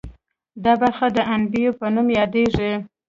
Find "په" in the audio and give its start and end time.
1.79-1.85